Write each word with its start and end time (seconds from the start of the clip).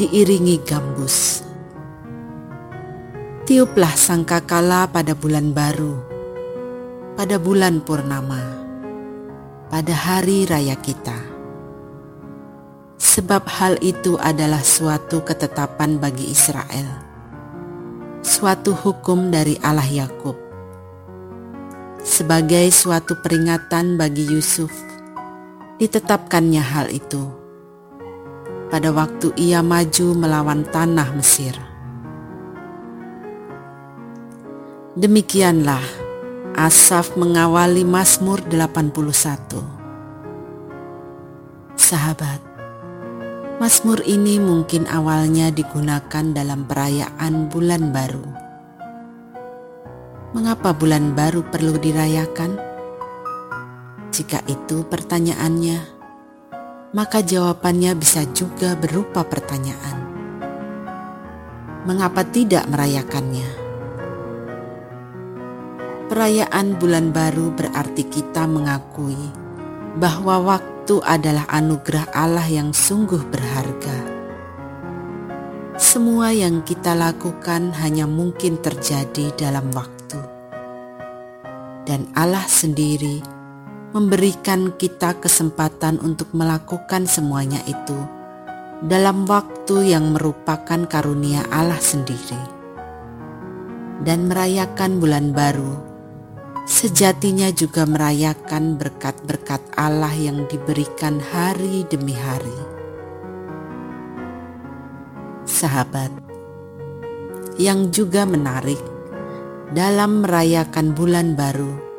diiringi 0.00 0.64
gambus. 0.64 1.44
Tiuplah 3.44 3.92
sangkakala 3.92 4.88
pada 4.88 5.12
bulan 5.12 5.52
baru, 5.52 6.00
pada 7.20 7.36
bulan 7.36 7.84
purnama, 7.84 8.40
pada 9.68 9.92
hari 9.92 10.48
raya 10.48 10.72
kita. 10.80 11.20
Sebab 12.96 13.44
hal 13.44 13.76
itu 13.84 14.16
adalah 14.16 14.64
suatu 14.64 15.20
ketetapan 15.20 16.00
bagi 16.00 16.32
Israel, 16.32 16.88
suatu 18.24 18.72
hukum 18.72 19.28
dari 19.28 19.60
Allah 19.60 19.84
Yakub, 19.84 20.36
sebagai 22.00 22.72
suatu 22.72 23.20
peringatan 23.20 24.00
bagi 24.00 24.24
Yusuf. 24.32 24.72
Ditetapkannya 25.76 26.60
hal 26.60 26.88
itu 26.88 27.39
pada 28.70 28.94
waktu 28.94 29.34
ia 29.34 29.60
maju 29.60 30.14
melawan 30.14 30.62
tanah 30.62 31.10
Mesir. 31.18 31.58
Demikianlah 34.94 35.82
Asaf 36.54 37.14
mengawali 37.14 37.86
Mazmur 37.86 38.42
81. 38.46 39.62
Sahabat, 41.78 42.42
Mazmur 43.62 44.02
ini 44.06 44.42
mungkin 44.42 44.86
awalnya 44.90 45.54
digunakan 45.54 46.34
dalam 46.34 46.66
perayaan 46.66 47.48
bulan 47.50 47.94
baru. 47.94 48.26
Mengapa 50.30 50.70
bulan 50.74 51.14
baru 51.14 51.42
perlu 51.46 51.78
dirayakan? 51.78 52.58
Jika 54.10 54.42
itu 54.50 54.86
pertanyaannya, 54.86 55.99
maka 56.90 57.22
jawabannya 57.22 57.94
bisa 57.94 58.26
juga 58.34 58.74
berupa 58.74 59.22
pertanyaan. 59.22 59.98
Mengapa 61.86 62.26
tidak 62.26 62.66
merayakannya? 62.66 63.46
Perayaan 66.10 66.74
bulan 66.74 67.14
baru 67.14 67.54
berarti 67.54 68.02
kita 68.10 68.42
mengakui 68.50 69.30
bahwa 69.94 70.42
waktu 70.42 70.98
adalah 71.06 71.46
anugerah 71.46 72.10
Allah 72.10 72.46
yang 72.50 72.74
sungguh 72.74 73.22
berharga. 73.30 74.18
Semua 75.78 76.34
yang 76.34 76.66
kita 76.66 76.98
lakukan 76.98 77.70
hanya 77.78 78.04
mungkin 78.10 78.58
terjadi 78.58 79.32
dalam 79.38 79.70
waktu, 79.72 80.18
dan 81.88 82.10
Allah 82.18 82.44
sendiri 82.44 83.39
memberikan 83.90 84.70
kita 84.78 85.18
kesempatan 85.18 85.98
untuk 85.98 86.30
melakukan 86.30 87.10
semuanya 87.10 87.58
itu 87.66 87.98
dalam 88.86 89.26
waktu 89.26 89.90
yang 89.90 90.14
merupakan 90.14 90.86
karunia 90.86 91.42
Allah 91.50 91.82
sendiri. 91.82 92.38
Dan 94.00 94.32
merayakan 94.32 94.96
bulan 94.96 95.34
baru 95.34 95.90
sejatinya 96.70 97.50
juga 97.50 97.82
merayakan 97.84 98.78
berkat-berkat 98.78 99.60
Allah 99.74 100.14
yang 100.14 100.46
diberikan 100.46 101.18
hari 101.18 101.82
demi 101.90 102.14
hari. 102.14 102.58
Sahabat, 105.44 106.14
yang 107.58 107.90
juga 107.90 108.22
menarik 108.22 108.80
dalam 109.74 110.22
merayakan 110.22 110.94
bulan 110.94 111.34
baru 111.34 111.89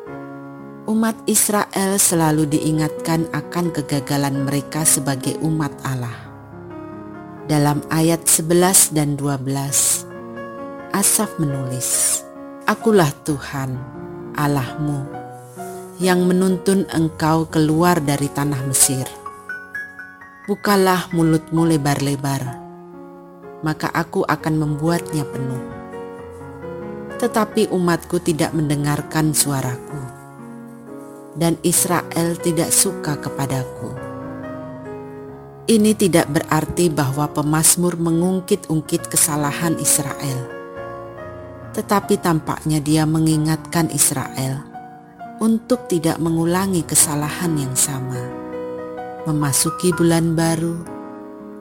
umat 0.82 1.14
Israel 1.30 1.94
selalu 1.94 2.58
diingatkan 2.58 3.30
akan 3.30 3.70
kegagalan 3.70 4.42
mereka 4.42 4.82
sebagai 4.82 5.38
umat 5.38 5.70
Allah. 5.86 6.14
Dalam 7.46 7.86
ayat 7.86 8.26
11 8.26 8.90
dan 8.90 9.14
12, 9.14 10.06
Asaf 10.90 11.38
menulis, 11.38 12.22
Akulah 12.66 13.10
Tuhan, 13.22 13.78
Allahmu, 14.34 15.06
yang 16.02 16.26
menuntun 16.26 16.86
engkau 16.90 17.46
keluar 17.46 18.02
dari 18.02 18.26
tanah 18.26 18.62
Mesir. 18.66 19.06
Bukalah 20.50 21.14
mulutmu 21.14 21.62
lebar-lebar, 21.62 22.42
maka 23.62 23.86
aku 23.94 24.26
akan 24.26 24.54
membuatnya 24.58 25.22
penuh. 25.30 25.62
Tetapi 27.22 27.70
umatku 27.70 28.18
tidak 28.18 28.50
mendengarkan 28.50 29.30
suaraku 29.30 30.21
dan 31.36 31.56
Israel 31.64 32.36
tidak 32.40 32.68
suka 32.68 33.16
kepadaku. 33.16 33.92
Ini 35.62 35.94
tidak 35.94 36.28
berarti 36.28 36.90
bahwa 36.90 37.30
pemazmur 37.30 37.94
mengungkit-ungkit 37.96 39.06
kesalahan 39.06 39.78
Israel, 39.78 40.50
tetapi 41.72 42.18
tampaknya 42.18 42.82
dia 42.82 43.06
mengingatkan 43.06 43.88
Israel 43.94 44.60
untuk 45.38 45.86
tidak 45.86 46.18
mengulangi 46.18 46.82
kesalahan 46.82 47.54
yang 47.56 47.72
sama. 47.78 48.18
Memasuki 49.22 49.94
bulan 49.94 50.34
baru 50.34 50.82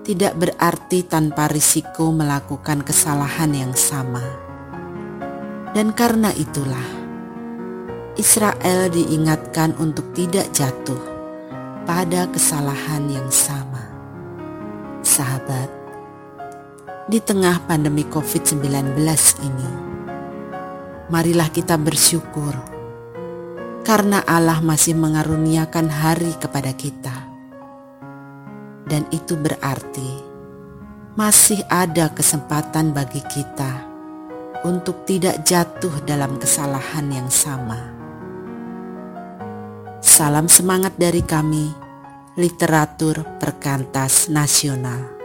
tidak 0.01 0.33
berarti 0.33 1.05
tanpa 1.05 1.45
risiko 1.45 2.09
melakukan 2.09 2.81
kesalahan 2.81 3.53
yang 3.53 3.73
sama, 3.77 4.25
dan 5.77 5.93
karena 5.93 6.33
itulah 6.33 7.00
Israel 8.19 8.91
diingatkan 8.91 9.72
untuk 9.79 10.11
tidak 10.11 10.51
jatuh 10.51 10.99
pada 11.88 12.27
kesalahan 12.27 13.07
yang 13.07 13.29
sama. 13.31 13.88
Sahabat, 14.99 15.72
di 17.07 17.23
tengah 17.23 17.63
pandemi 17.63 18.03
COVID-19 18.03 18.99
ini, 19.47 19.72
marilah 21.07 21.47
kita 21.55 21.79
bersyukur 21.79 22.51
karena 23.88 24.19
Allah 24.28 24.59
masih 24.59 24.91
mengaruniakan 24.99 25.88
hari 25.88 26.35
kepada 26.35 26.75
kita. 26.75 27.16
Dan 28.91 29.07
itu 29.16 29.39
berarti 29.39 30.19
masih 31.16 31.63
ada 31.72 32.11
kesempatan 32.11 32.91
bagi 32.91 33.23
kita 33.23 33.88
untuk 34.67 35.07
tidak 35.07 35.47
jatuh 35.47 36.03
dalam 36.03 36.35
kesalahan 36.35 37.07
yang 37.07 37.31
sama. 37.31 38.00
Salam 40.01 40.50
semangat 40.50 40.97
dari 40.97 41.22
kami, 41.22 41.69
literatur 42.34 43.22
perkantas 43.38 44.34
nasional. 44.34 45.20